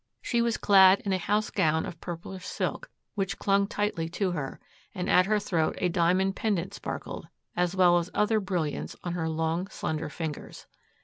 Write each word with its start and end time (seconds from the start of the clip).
She 0.19 0.41
was 0.41 0.57
clad 0.57 1.01
in 1.01 1.13
a 1.13 1.19
house 1.19 1.51
gown 1.51 1.85
of 1.85 2.01
purplish 2.01 2.43
silk 2.43 2.89
which 3.13 3.37
clung 3.37 3.67
tightly 3.67 4.09
to 4.09 4.31
her, 4.31 4.59
and 4.95 5.07
at 5.07 5.27
her 5.27 5.37
throat 5.37 5.75
a 5.77 5.89
diamond 5.89 6.35
pendant 6.35 6.73
sparkled, 6.73 7.27
as 7.55 7.75
well 7.75 7.99
as 7.99 8.09
other 8.11 8.39
brilliants 8.39 8.95
on 9.03 9.13
her 9.13 9.29
long, 9.29 9.67
slender 9.67 10.09
fingers. 10.09 10.65